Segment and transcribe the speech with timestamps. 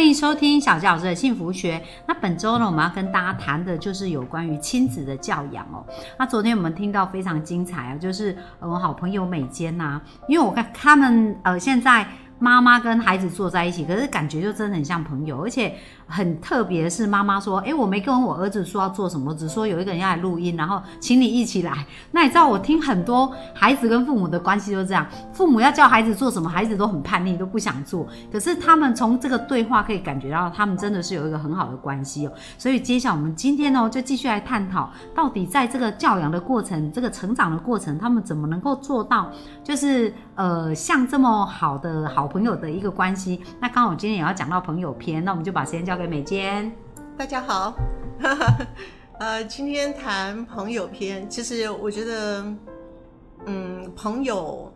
[0.00, 1.78] 欢迎收听小吉老师的幸福学。
[2.06, 5.84] 那本周呢，我们要跟大家谈的就是有关于亲子的教养哦。
[6.18, 12.08] 那昨天我们听到非常精彩啊，就是我好朋友美坚呐、因为我看他们呃现在
[12.38, 15.76] 妈妈跟孩子坐在一起，可是感觉就真的很像朋友，而且
[16.10, 21.86] 很特别是妈妈说，诶，我没跟我儿子说要做什么，只说有一个人要来录音，然后请你一起来。
[22.10, 28.06] 那你知道我听很多孩子跟父母的关系就是这样，父母要叫孩子做什么，孩子都很叛逆，都不想做。
[28.32, 32.32] 可是他们从这个对话可以感觉到，他们真的是有一个很好的关系哦。
[32.58, 39.30] 所以接下来我们今天呢，就继续来探讨，到底在这个教养的过程、这个成长的过程，他们怎么能够做到，
[39.62, 43.40] 就是呃，像这么好的好朋友的一个关系。
[43.60, 46.72] 那刚好今天也要讲到朋友篇，那我们就把时间交给美坚。
[47.18, 47.74] 大家好，
[49.20, 52.42] 呃，今天谈朋友篇，其实我觉得，
[53.44, 54.72] 嗯，朋友，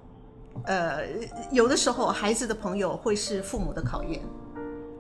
[0.67, 1.01] 呃，
[1.51, 4.21] 有的时候孩子的朋友会是父母的考验，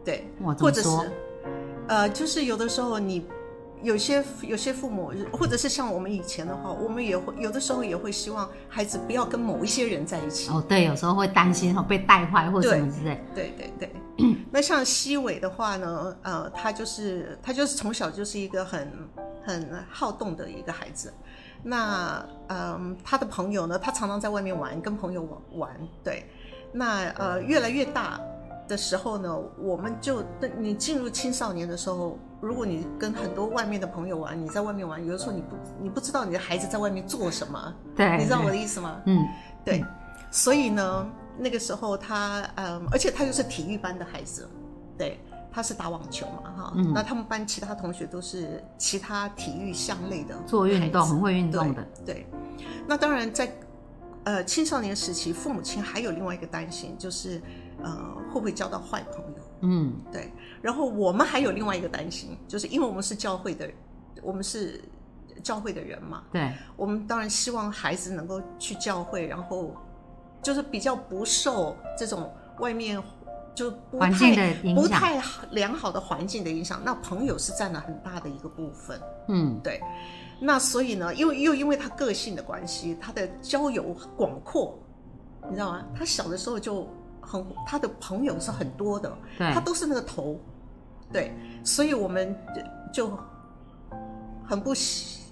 [0.02, 0.26] 对，
[0.58, 0.88] 或者是？，
[1.88, 3.26] 呃，就是有的时候你
[3.84, 13.22] 有些有些父母，或者是像我们以前的话，我们也会有的时候也会希望孩子不要跟某一些人在一起，哦，对，有时候会担心哦被带坏或者什么之类。
[13.34, 18.90] 对对对，那像西伟的话呢，呃，他就是他就是从小就是一个很
[19.44, 21.12] 很好动的一个孩子。
[21.66, 25.88] 那嗯、他的朋友呢，他常常在外面玩，跟朋友玩玩。
[26.02, 26.26] 对，
[26.72, 28.20] 那呃，越来越大
[28.68, 30.22] 的时候呢，我们就
[30.58, 39.00] 你进入青少年的时候，如果你跟很多外面的朋友玩，你在外面玩，有的时候你不你不知道你的孩子在外面做什么，对，你知道我的意思吗？
[39.06, 39.26] 嗯，
[39.64, 39.84] 对，
[40.30, 41.06] 所以呢，
[41.38, 44.48] 那个时候他，嗯，而且他又是体育班的孩子，
[44.98, 45.18] 对，
[45.50, 51.82] 他是打网球嘛，哈，嗯那他们班其他同学都是其他体育项类的做运动会运动的。
[52.04, 52.26] 对，对
[52.86, 53.50] 那当然在
[54.24, 57.40] 呃青少年时期，父母亲还有另外一个担心，就是
[57.82, 59.43] 呃会不会交到坏朋友？
[59.64, 60.30] 嗯，对，
[60.60, 63.68] 然后我们还有另外一个担心，就是因为我们是教会的，
[64.22, 64.80] 我们是
[65.42, 69.74] 教会的人嘛，对，我们当然希望孩子能够去教会，然后
[70.42, 72.30] 就是比较不受这种
[72.60, 73.02] 外面
[73.54, 74.54] 就不太。
[74.74, 76.80] 不太良好的环境的影响。
[76.84, 79.80] 那朋友是占了很大的一个部分，嗯，对。
[80.40, 84.76] 那所以呢，又又因为他个性的关系，他的交友广阔，
[85.48, 85.86] 你知道吗？
[85.96, 86.88] 他小的时候就
[87.26, 90.38] 很，他的朋友是很多的，他，都是那个头，
[91.12, 91.32] 对，
[91.64, 92.36] 所以我们
[92.92, 93.18] 就就
[94.46, 95.22] 很不喜，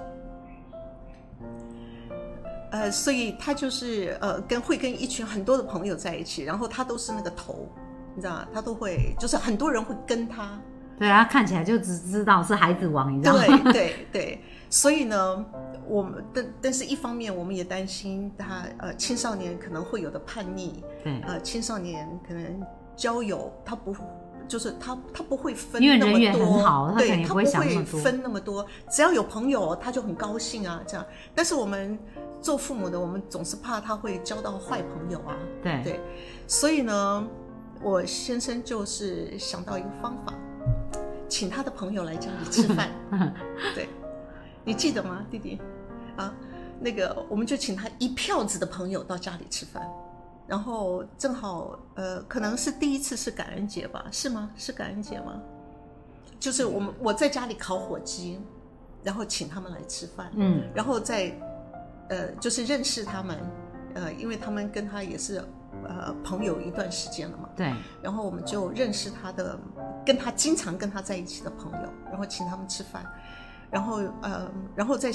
[2.70, 7.68] 呃，所以他就是呃，跟会跟一群很多的朋友在一起，然后他都是那个头，
[8.14, 8.48] 你知道吗？
[8.52, 10.58] 他都会就是很多人会跟他，
[11.02, 13.44] 对他看起来就只知道是孩子王，你知道吗？
[13.64, 15.44] 对对 对，所以呢，
[15.86, 22.60] 我们但但是一方面我们也担心他呃青少年可能会有的叛逆，对，呃青少年可能
[22.94, 23.94] 交友他不
[24.48, 31.06] 就是他他不会分因为那么多，对他不会分那么多，只要有朋友他就很高兴啊这样。
[31.34, 31.98] 但是我们
[32.40, 36.00] 做父母的，我们总是怕他会交到坏朋友啊，对，对，
[36.46, 37.26] 所以呢，
[37.80, 40.34] 我先生就是想到一个方法，
[41.32, 42.90] 请他的朋友来家里吃饭。
[43.74, 43.88] 对，
[44.64, 45.58] 你记得吗，弟弟？
[46.14, 46.34] 啊，
[46.78, 49.82] 那个我们就请他一票子的朋友到家里吃饭，
[50.46, 54.04] 然后正好呃，可能是第一次是感恩节吧？
[54.12, 54.50] 是吗？
[54.58, 55.40] 是感恩节吗？
[56.38, 58.38] 就是我们我在家里烤火鸡，
[59.02, 60.30] 然后请他们来吃饭。
[60.34, 61.32] 嗯，然后再
[62.10, 63.38] 呃，就是认识他们，
[63.94, 65.42] 呃，因为他们跟他也是
[65.84, 67.72] 呃朋友一段时间了嘛，对，
[68.02, 69.58] 然后我们就认识他的，
[70.04, 73.04] 跟他经常跟他在一起的朋友，然后请他们吃饭，
[73.70, 75.10] 然后呃，然后在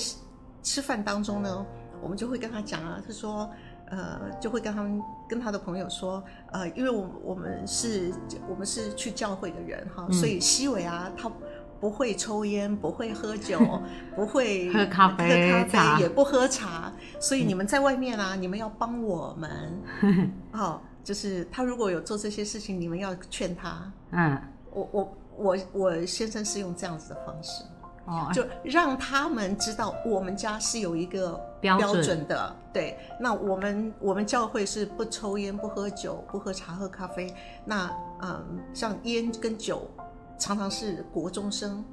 [0.63, 1.66] 吃饭当中呢，
[2.01, 3.50] 我们就会跟他讲啊，他说。
[3.90, 8.13] 呃，就会跟他们跟他的朋友说，呃，因为我我们是
[8.50, 10.12] 我们是去教会的人哈，嗯。
[10.12, 11.31] 所以西伟啊，他
[11.79, 13.59] 不会抽烟，不会喝酒，
[14.15, 19.81] 不会喝咖啡喝咖啡也不喝茶，所以你们在外面啊， 你们要帮我们，
[20.53, 23.91] 哦，就是他如果有做这些事情，你们要劝他。
[24.12, 24.38] 嗯，
[24.71, 27.63] 我我我我先生是用这样子的方式，
[28.06, 32.03] 哦，就让他们知道我们家是有一个标准。
[32.03, 32.56] 准的。
[32.74, 37.33] 对，那我们我们教会是不抽烟、不喝酒、不喝茶、喝咖啡。
[37.65, 37.91] 那
[38.21, 39.89] 嗯，像烟跟酒，
[40.38, 41.84] 常常是国中生。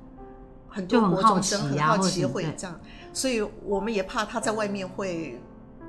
[0.66, 2.80] 很多国中生很好奇会这样，
[3.12, 5.40] 所以我们也怕他在外面会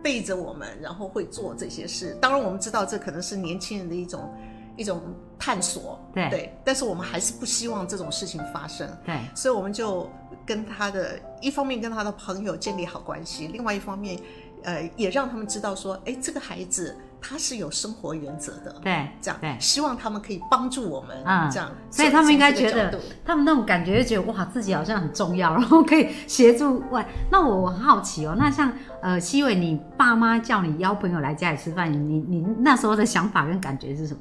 [0.03, 2.15] 背着我们，然后会做这些事。
[2.21, 4.31] 当然，我们知道这可能是年轻人的一种
[4.77, 5.01] 一种
[5.39, 10.07] 探索，对但是我们还是不希望这种事情发生，对，所以我们就
[10.45, 14.19] 跟他的一方面跟他的朋友建立好关系，另外一方面，
[14.61, 27.05] 呃，也让他们知道说，哎，这个孩子他是有生活原则的，对，这样，对，希望他们可以帮助我们，嗯这样，所以他们应该觉得他们那种感觉就觉得哇，自己好像很重要， 然后可以协助外。
[27.31, 28.71] 那我很好奇哦，那像
[29.01, 34.19] 呃西伟，你爸妈叫你邀朋友来家里吃饭，你你那时候的想法跟感觉是什么？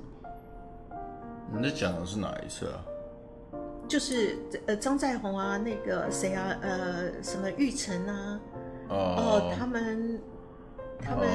[1.56, 2.80] 你在讲的是哪一次啊？
[3.86, 8.40] 就是呃张在宏啊，那个谁啊，呃什么玉成啊，
[8.88, 10.18] 哦，他们
[10.98, 11.28] 他们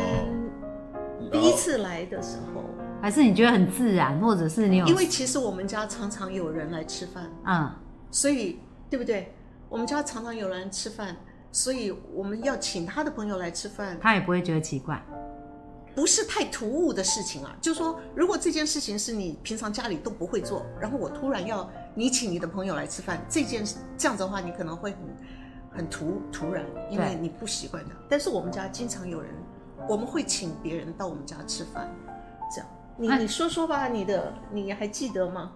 [1.31, 2.63] 第一次来的时候，
[3.01, 7.71] 还是你觉得很自然，或者是你有因为其实我们家常常有人来吃饭，嗯
[8.11, 9.33] 所以对不对？
[9.69, 11.15] 我们家常常有人吃饭，
[11.51, 14.99] 所以我们要请他的朋友来吃饭，他也不会觉得奇怪，
[15.93, 17.55] 不是太突兀的事情啊。
[17.61, 24.99] 就说如果这件事情是你平常家里都不会做，然后我突然要你请你的朋友来吃饭，这件事这样子的话，你可能会很
[25.77, 27.91] 很突突然，因为你不习惯的。
[28.09, 29.31] 但是我们家经常有人，
[29.89, 31.89] 我们会请别人到我们家吃饭，
[32.53, 32.69] 这样。
[32.95, 35.51] 你哎你说说吧，你的你还记得吗？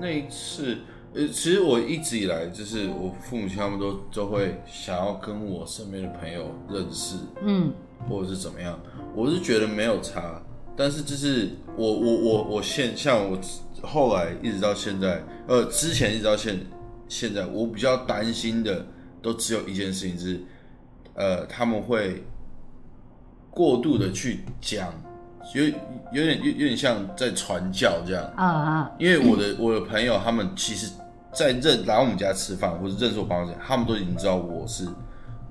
[0.00, 0.78] 那一次，
[1.14, 7.72] 呃，其实我一直以来就是我父母亲他们都都会想要跟我身边的朋友认识，嗯
[8.08, 8.76] 或者是怎么样，
[9.14, 10.42] 我是觉得没有差，
[10.76, 13.38] 但是就是我我我我现像我
[13.82, 16.58] 后来一直到现在，呃，之前一直到现
[17.08, 18.84] 现在，我比较担心的
[19.22, 20.40] 都只有一件事情是，
[21.14, 22.24] 呃，他们会
[23.50, 24.92] 过度的去讲，
[25.54, 25.64] 有
[26.12, 28.24] 有点有有点像在传教这样。
[28.36, 30.92] 啊啊因为我的我的朋友他们其实，
[31.32, 34.86] 在认来我们家吃饭或者认识我朋友他们都已经知道我是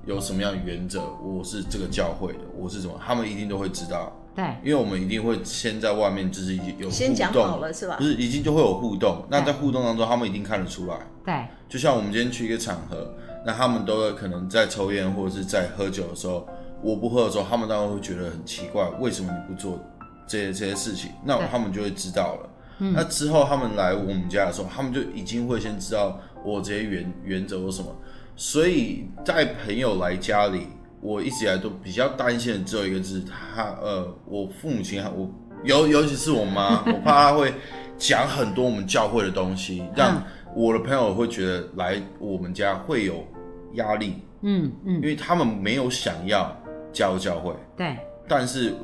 [0.06, 4.16] 有什么样的原则，我是这个教会的，我是什么，他们一定都会知道。
[4.32, 9.24] 对因为我们一定会先在外面就是已经有先讲互动好了是吧不是，已经就会有互动。
[9.28, 10.96] 那在互动当中，他们一定看得出来。
[11.24, 11.34] 对
[11.68, 13.12] 就像我们今天去一个场合，
[13.44, 16.46] 那他们都有可能在抽烟或者是在喝酒的时候，
[16.82, 19.78] 我不喝的时候，他们当然会觉得很奇怪，为什么你不做
[20.26, 21.10] 这些这些事情？
[21.24, 22.48] 那他们就会知道了。
[22.94, 27.94] 那之后他们来我们家的时候，他们就已经会先知道我这些原原则或什么。
[28.36, 30.68] 所以在朋友来家里，
[31.02, 33.22] 我一直以来都比较担心的只有一个字，
[33.54, 35.30] 他呃，我父母亲我
[35.62, 37.52] 尤尤其是我妈， 我怕她会
[37.98, 40.22] 讲很多我们教会的东西，让
[40.56, 43.26] 我的朋友会觉得来我们家会有
[43.74, 46.56] 压力，嗯嗯因为他们没有想要
[46.92, 47.96] 加入教会，对，
[48.28, 48.74] 但是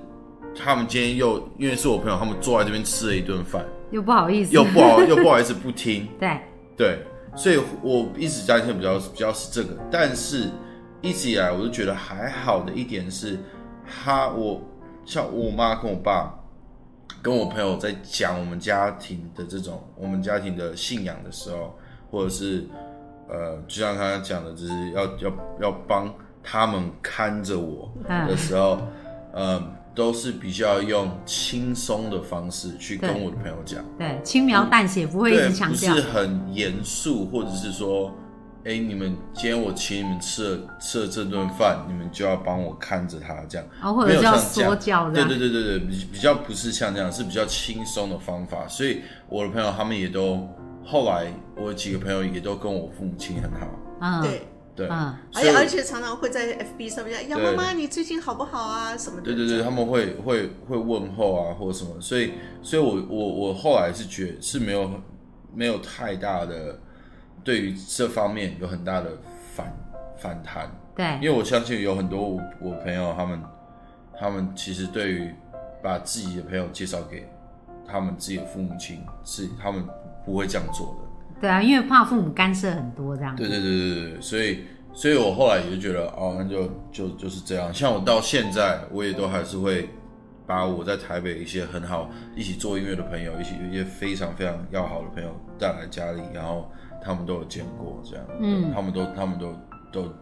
[0.55, 6.39] 他们今天又因为是我朋友，他们坐在这边吃了一顿饭，又不好意思，又不好 又不好意思不听，对。
[6.77, 6.99] 对，
[7.35, 10.51] 所以我一直担心比较比较是这个，但是
[11.01, 13.39] 一直以来我就觉得还好的一点是，
[14.05, 14.61] 他我
[15.07, 16.35] 像我妈跟我爸
[17.23, 21.75] 跟我朋友在讲我们家庭的这种我们家庭的信仰的时候，
[22.11, 22.67] 或者是
[23.27, 25.33] 呃，就像他讲的，就是要要
[25.63, 26.15] 要帮
[26.49, 28.79] 他们看着我的时候，
[29.33, 29.61] 呃，
[29.97, 33.85] 都是比较用轻松的方式去跟我的朋友讲。
[33.99, 35.93] 对，轻描淡写，不会一对，直强调。
[35.93, 38.15] 不是，很严肃，或者是说，
[38.65, 44.71] 哎，你们今天我请你们吃了吃了这顿饭，你们就要帮我看着他这样，然后或没有者叫像这样。
[44.71, 48.69] 说教这对样，对对对对，比比较不是像这样，是比较轻松的方法。
[48.69, 50.49] 所以我的朋友他们也都
[50.85, 51.27] 后来，
[51.57, 53.67] 我有几个朋友也都跟我父母亲很好，
[54.01, 54.23] 嗯。
[54.23, 54.47] 对。
[54.77, 58.95] 对，而且而且常常会在 FB 上面讲，杨对妈妈你最近好不好啊？
[58.97, 59.23] 什么的。
[59.23, 64.91] 对对对，他们会会会问候啊，或者什么，所以所以我我我后来是觉得是没有
[65.55, 66.79] 没有太大的
[67.43, 69.17] 对于这方面有很大的
[69.55, 69.75] 反
[70.19, 71.15] 反弹，对。
[71.15, 73.43] 因为我相信有很多我我朋友他们
[74.19, 75.35] 他们其实对于
[75.83, 77.27] 把自己的朋友介绍给
[77.89, 79.83] 他们自己的父母亲是他们
[80.25, 81.06] 不会这样做的。
[81.41, 87.73] 对啊，因为怕父母干涉很多这样，对对对对对，所以所以我后来也就觉得，哦，那就就就是这样。
[87.73, 89.89] 像我到现在，我也都还是会
[90.47, 96.71] 把我在台北一些很好一起做音乐的朋友，一起一些非常非常要好的朋友带来家里，然后
[97.03, 99.55] 他们都有见过，这样，嗯他们都他们都
[99.93, 100.13] 都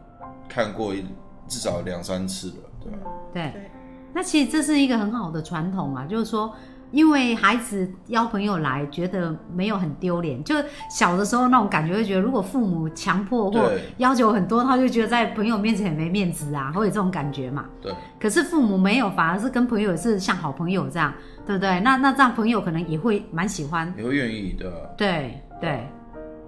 [0.48, 1.04] 看过一
[1.46, 2.98] 至少两三次了，对吧？
[3.32, 3.70] 对对。
[4.12, 6.54] 那其实这是一个很好的传统啊，就是说，
[6.94, 10.42] 因为孩子邀朋友来，觉得没有很丢脸。
[10.44, 10.54] 就
[10.88, 17.66] 小的时候那种感觉，会觉得如果父母强迫或要求很多，他就觉得在朋友面前很没面子啊，会有这种感觉嘛。
[17.82, 21.12] 对可是父母没有，反而是跟朋友是像好朋友这样，
[21.44, 21.80] 对不对？
[21.80, 23.92] 那那这样朋友可能也会蛮喜欢。
[23.98, 25.88] 也会愿意的，对对，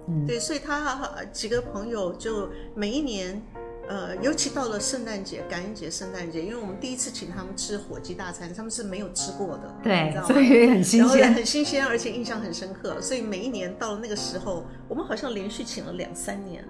[0.07, 0.97] 嗯，对，所以他
[1.33, 3.41] 几个朋友就每一年
[3.87, 10.41] 呃，尤其到了圣诞节、感恩节、圣诞节，因为我们第一次请他们吃火鸡大餐，他们是没有吃过的，你对知道，吗所？
[10.41, 11.33] 以很新然后呢鲜。
[11.33, 16.63] 很新鲜，而且印象很深刻，所以每一年到了那个时候，我们好像连续请了两三年。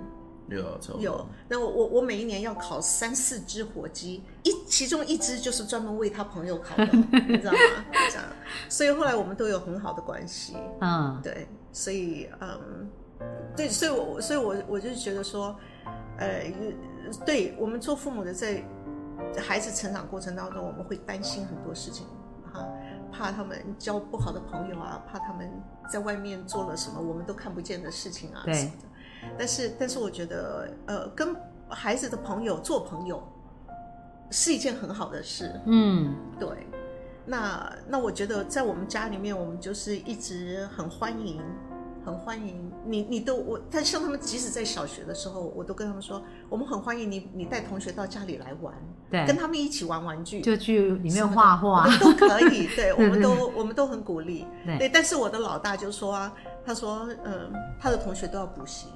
[0.50, 7.60] 有有，那我我我每一年要烤三四只火鸡，一其中一只就是专门为他朋友烤的，你知道吗？
[8.10, 8.24] 这样，
[8.70, 12.90] 所以后来我们都有很好的关系，嗯，对，所以嗯，
[13.58, 15.54] 对，所以我所以我我就觉得说，
[16.18, 16.46] 呃，
[17.26, 18.64] 对我们做父母的在
[19.38, 22.06] 孩子成长过程当中，我们会担心很多事情
[22.54, 22.68] 哈、
[23.12, 25.50] 怕他们交不好的朋友啊，怕他们
[25.90, 28.88] 在外面做了什么我们都看不见的事情啊对什么的。
[29.38, 31.36] 但是，但是我觉得，呃，跟
[31.68, 33.22] 孩子的朋友做朋友
[34.30, 35.60] 是一件很好的事。
[35.66, 36.48] 嗯，对，
[37.26, 41.42] 那那我觉得在我们家里面，我们就是一直很欢迎，
[42.08, 48.74] 很欢迎你，你都我，他像他们即使在小学的时候，我都跟他们说，我们很欢迎你，你带同学到家里来玩，
[49.12, 49.26] 对。
[49.28, 51.86] 跟他们一起玩玩具，就去里面画画。
[52.00, 54.78] 都可以， 对，我们都我们都很鼓励，对。
[54.78, 54.88] 对。
[54.90, 56.34] 但是我的老大就说啊，
[56.66, 58.88] 他说，嗯，他的同学都要补习，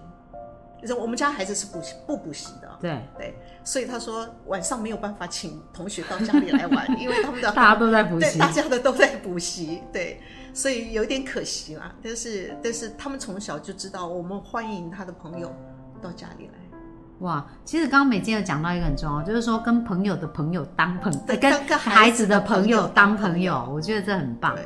[0.82, 8.39] 就是我们家孩子是补习不补习的，对，对，所以他说晚上没有办法请同学到家里来玩， 因为他们的大家都在补对，习。
[8.39, 10.22] 大家的都在补习，对，
[10.53, 11.93] 所以有点可惜啦。
[12.03, 15.53] 但是但是他们从小就知道我们欢迎他的朋友
[16.01, 16.77] 到家里来，
[17.20, 24.55] 哇，其实刚刚美金有讲到一个很重要，就是说跟朋友的朋友当朋，对跟跟孩孩子子的的朋友当朋友友，我觉得这很棒。
[24.55, 24.65] 对，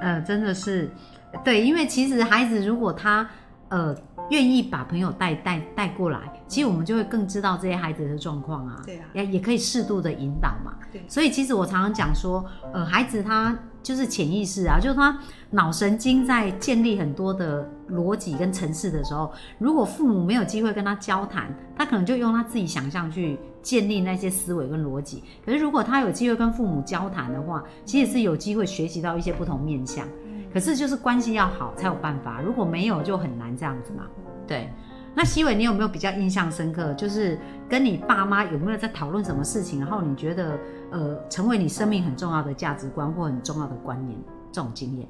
[0.00, 0.90] 呃，真的是，
[1.44, 3.28] 对，因为其实孩子如果他
[3.68, 3.94] 呃
[4.30, 6.18] 愿意把朋友带带带过来，
[6.52, 10.74] 其实我们就会更知道这些孩子的状况啊，对啊也也可以适度的引导嘛。
[10.92, 12.44] 对所以其实我常常讲说，
[12.74, 15.18] 呃，孩子他就是潜意识啊，就是他
[15.48, 25.24] 脑神经在建立很多的逻辑跟程式的时候，如果父母没有机会跟他交谈，他可能就用他自己想象去建立那些思维跟逻辑。
[25.46, 30.06] 可是如果他有机会跟父母交谈的话，其实是有机会学习到一些不同面向。
[30.52, 34.04] 可是就是关系要好才有办法，如果没有就很难这样子嘛。
[34.46, 34.70] 对，
[35.14, 36.94] 那西伟，你有没有比较印象深刻？
[36.94, 37.38] 就是
[37.68, 40.58] 跟你爸妈有没有在讨论什么事情，然后你觉得
[40.90, 44.18] 呃成为你生命很重要的价值观或很重要的观念
[44.50, 45.06] 这种经验？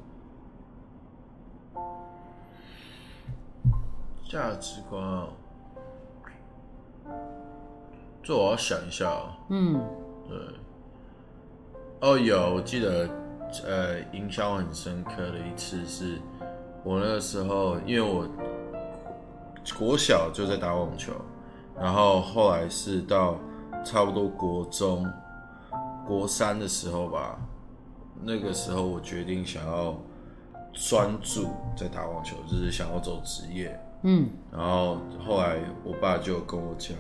[4.29, 5.29] 价值观哦，
[8.23, 9.29] 这我要想一下哦。
[9.51, 9.79] 嗯
[10.27, 10.39] 对，
[12.01, 13.09] 哦有，我记得，
[13.67, 16.19] 呃，影响我很深刻的一次是，
[16.83, 18.27] 我那个时候，因为我
[19.79, 21.13] 国小就在打网球，
[21.79, 23.39] 然后后来是到
[23.85, 25.07] 差不多国中、
[26.07, 27.39] 国三的时候吧，
[28.23, 29.97] 那个时候我决定想要
[30.73, 33.79] 专注在打网球，就是想要走职业。
[34.05, 36.97] 嗯然后后来我爸就跟我讲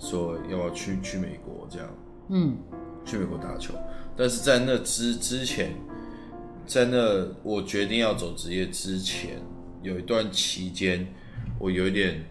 [0.00, 1.88] 说要不要去去美国这样，
[2.28, 2.56] 嗯
[3.04, 3.72] 去美国打球。
[4.16, 5.72] 但是在那之之前，
[6.66, 9.40] 在那我决定要走职业之前，
[9.80, 11.06] 有一段期间，
[11.60, 12.24] 我有一点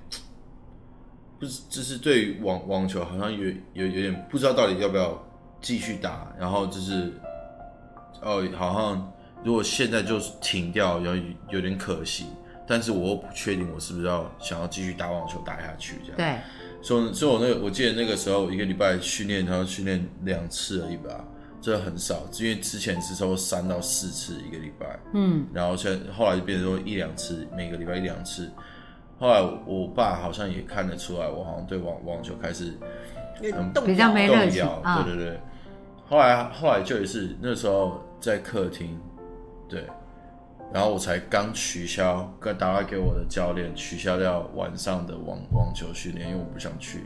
[1.40, 5.26] 不是，就是对于网网球好像有有有点不知道到底要不要
[5.62, 7.14] 继续打，然后就是
[8.22, 11.16] 哦，好像如果现在就停掉，有
[11.50, 12.26] 有点可惜。
[12.68, 16.18] 但是我又不确定我是不是要想要继续打网球打下去这样。
[16.18, 16.40] 对，
[16.84, 21.26] 所以，所以我那个，我记得那个时候一个礼拜训练，然后训练两次而已吧，
[21.60, 28.52] 这很少，因为之前是说三到四次一个礼拜，嗯然后现在后来就变成说一两次，每个礼拜一两次。
[29.20, 32.74] 后来我爸好像也看得出来，我好像对网网球开始
[33.42, 35.40] 有点动比较摇没热情动摇，啊对对对。
[36.08, 38.98] 后来后来就有一次，那时候在客厅，
[39.68, 39.84] 对，
[40.74, 47.04] 然后我才刚取消，跟打电给我的教练取消掉晚上的网网球训练，因为我不想去。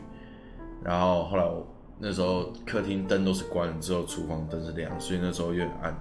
[0.82, 1.66] 然后后来我
[1.98, 5.94] 那时候客厅灯都是关了，之后厨房灯是亮，所以那时候有点暗。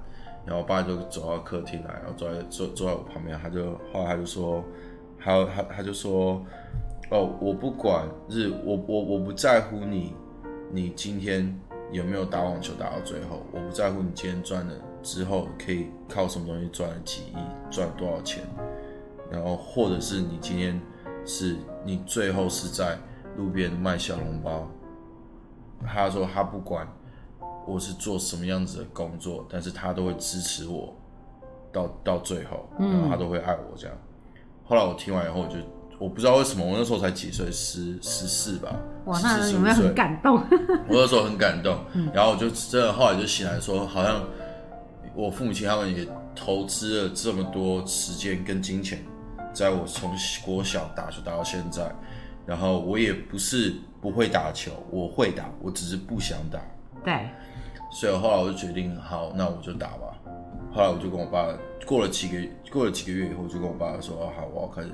[0.46, 4.64] 然后我爸就走到客厅来，然后坐在坐坐在我旁边，他就后来他就说，
[5.24, 6.46] 还有他他就说，
[7.10, 10.14] 哦，我不管，就是我我我不在乎你，
[10.70, 11.58] 你今天
[11.94, 17.38] 有没有打网球打到最后，我不在乎你今天赚了之后可以靠什么东西赚了几亿，
[17.72, 18.44] 赚了多少钱，
[19.32, 20.82] 然后或者是你今天
[21.26, 22.98] 是你最后是在
[23.38, 24.68] 路边卖小笼包，
[25.86, 26.86] 他说他不管
[27.66, 30.94] 我是做什么样子的工作，但是他都会支持我
[31.72, 33.96] 到到最后，然后他都会爱我这样。
[34.66, 35.56] 后来我听完以后，我就
[36.00, 40.36] 我不知道为什么，我那时候才几岁，十十四吧，哇，那有没有很感动？
[40.90, 41.78] 我那时候很感动，
[42.14, 44.24] 然后我就真的后来就醒来说，好像
[45.16, 49.04] 我父母亲他们也投资了这么多时间跟金钱，
[49.54, 50.12] 在我从
[50.44, 51.90] 国小打球打到现在，
[52.46, 56.60] 然后我也不是不会打球，我会打，我只是不想打。
[57.04, 57.30] 对，
[57.92, 60.18] 所以后来我就决定，好，那我就打吧。
[60.72, 61.48] 后来我就跟我爸
[61.86, 62.38] 过了几个
[62.72, 64.90] 过了几个月以后，我就跟我爸说，好，我要开始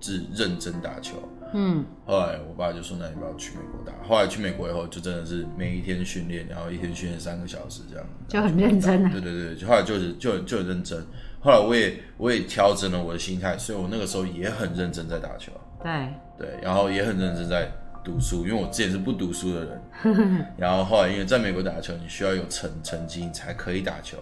[0.00, 1.16] 自认真打球。
[1.54, 3.92] 嗯，后来我爸就说，那你不要去美国打。
[4.08, 11.04] 后来去美国以后，就真的是每一天训练，然后一天训练三个小时这样，就很认真啊对对对，就后来就是就就很认真。
[11.40, 15.52] 后来我也我也调整了我的心态，所以我那个时候也很认真在打球。
[15.82, 17.70] 对，对，然后也很认真在
[18.02, 20.46] 读书，因为我之前是不读书的人。
[20.56, 24.16] 然后后来因为在美国打球，你需要有成成绩你才可以打球，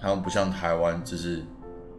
[0.00, 1.42] 他们不像台湾，就是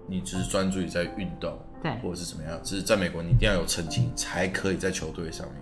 [0.07, 5.55] 你只是专注于在运动，对或者是怎么样，只是在美国你一定要有成绩，才可以在球队上面。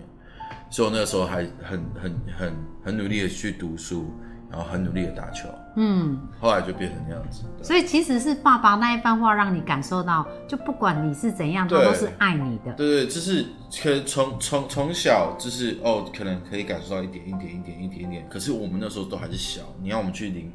[0.70, 2.54] 所以我那个时候还很很很
[2.84, 4.10] 很努力的去读书，
[4.50, 7.44] 然后很努力的打球，嗯，后来就变成那样子。
[7.62, 12.72] 所以其实是爸爸那一番话让你感受到，就不管你是怎样，他都是爱你的。
[12.74, 13.46] 对对，就是
[13.82, 20.52] 可能从从从小就是哦，可能可以感受到一点一点一点一点一点，可是我们那时候都还是小，你要我们去领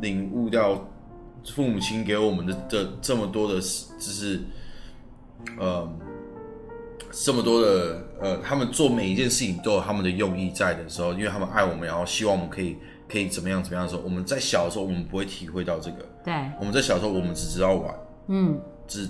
[0.00, 0.88] 领悟到
[1.54, 4.40] 父母亲给我们的的这么多的，就是
[5.58, 5.90] 呃
[7.10, 12.76] 这么多的呃，他们做每一件事情都有他们的用意在的时候，因为他们爱我们，然后希望我们可以
[13.08, 17.94] 可以怎么样怎么样的时候，我们在小的时候我们不会体会到这个，对，我们在小的时候我们只知道玩。
[18.28, 19.08] 嗯，只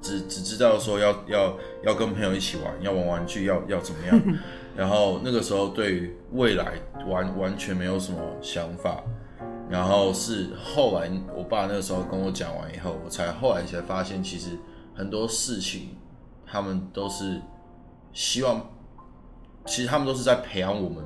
[0.00, 4.20] 只只知道说要要要跟朋友一起玩，要玩玩具，要要怎么样，
[4.74, 6.72] 然后那个时候对于未来
[7.06, 9.02] 完完全没有什么想法，
[9.70, 14.58] 然后是后来我爸那个时候跟我讲完以后，我才后来才发现，其实
[14.94, 15.96] 很多事情
[16.46, 17.40] 他们都是
[18.12, 18.66] 希望，
[19.66, 21.04] 其实他们都是在培养我们，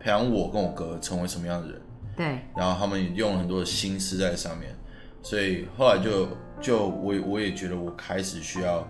[0.00, 1.82] 培养我跟我哥成为什么样的人。
[2.16, 4.74] 对，然后他们也用了很多的心思在上面，
[5.22, 6.28] 所以后来就
[6.60, 8.86] 就我我也觉得我开始需要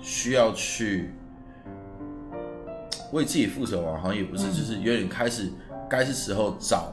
[0.00, 1.10] 需要去
[3.12, 5.52] 为自己负责嘛，好像也不是，就是有点开始
[5.88, 6.92] 该是时候找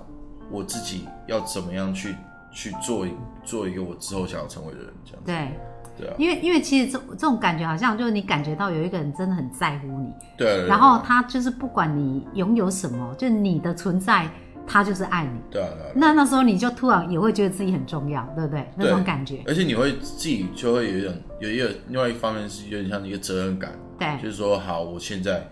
[0.54, 2.16] 我自己要怎么样去
[2.52, 3.12] 去做一
[3.44, 14.30] 做一个我之后想要成为的人，这样子，对，对啊，因为因为其实这这种感觉好像就是你感觉到有一个人真的很在乎你，对然后他就是不管你拥有什么，就你的存在，
[14.68, 15.40] 他就是爱你。
[15.50, 18.70] 对啊对啊，那那时候你就突然也会觉得自己很重要，对不对？
[18.78, 25.50] 那种感觉，而且你会自己就会有一种有一个另外一方面是有点像一个责任感，对就是说，好，我现在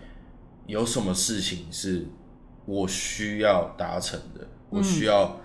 [0.67, 2.07] 有什么事情是
[2.65, 5.35] 我需要达成的，我需要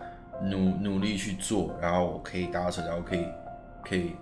[0.51, 3.27] 努努力去做，然后我可以达成，然后可以
[3.85, 4.17] 可以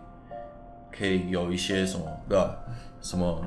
[0.90, 2.56] 可以有一些什么对吧？
[3.00, 3.40] 什么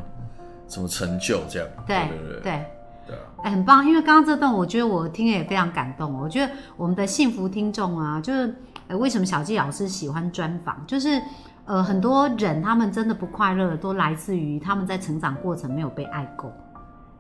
[0.70, 1.68] 什么成就这样？
[1.86, 2.66] 对对对对。
[3.42, 3.86] 哎，很棒！
[3.86, 6.24] 因为刚刚这段，我觉得我听了也非常感动哦。
[6.24, 8.54] 我觉得我们的幸福听众啊，就是
[8.88, 10.84] 呃，为什么小纪老师喜欢专访？
[10.86, 11.22] 就是
[11.64, 16.52] 呃，很多人他们真的不快乐，都来自于他们在成长过程没有被爱够，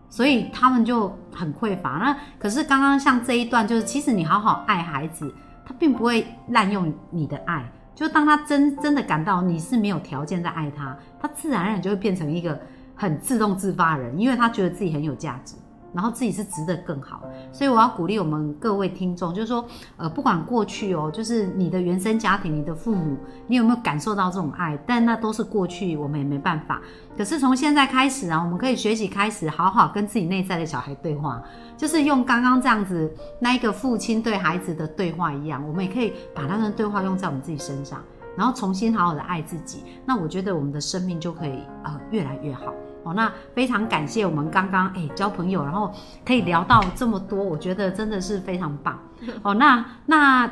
[0.09, 1.91] 所以他们就很匮乏。
[1.97, 5.33] 那可是刚刚像这一段，就是其实你好好爱孩子，
[5.65, 7.63] 他并不会滥用你的爱。
[7.93, 12.59] 就当他真真的感到你是没有条件在爱他，他自然而然就会变成一个
[12.95, 15.55] 很自动自发的人，因为他觉得自己很有价值。
[15.93, 24.77] 然后自己是值得更好，所以我要鼓励我们各位听众，就是说，呃，不管过去哦，就是你的原生家庭、你的父母，你有没有感受到这种爱？
[24.85, 26.81] 但那都是过去，我们也没办法。
[27.17, 31.41] 可是从现在开始啊，我们可以学习开始，好好跟自己内在的小孩对话，
[31.75, 37.99] 就是用刚刚这样子那一个父亲对孩子的对话一样，我们也可以把那段对话用在我们自己身上，
[38.35, 39.83] 然后重新好好的爱自己。
[40.05, 42.71] 那我觉得我们的生命就可以呃越来越好。
[43.07, 45.91] 哦，那非常感谢我们刚刚哎交朋友，然后
[46.25, 48.99] 可以聊到这么多，我觉得真的是非常棒。
[49.41, 50.49] 哦，那那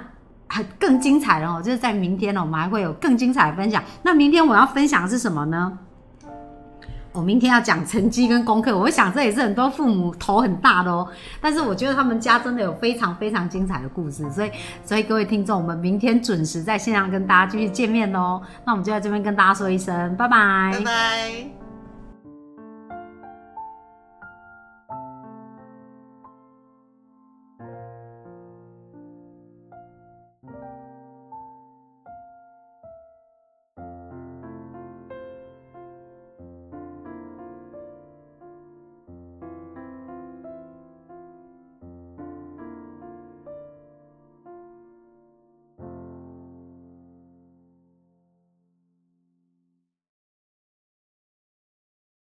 [0.48, 3.84] 很更精彩了哦，就是在明天呢，我们还会有更精彩的分享。
[4.04, 5.78] 那明天我要分享的是什么呢？
[7.12, 11.08] 我明天要讲成绩跟功课，我想这也是很多父母头很大的哦。
[11.40, 14.52] 但是我觉得他们家真的有非常非常精彩的故事，所以
[14.84, 18.42] 所以各位听众，我们明天准时在线上跟大家继续见面喽。
[18.66, 21.65] 那我们就在这边跟大家说一声拜拜，拜拜。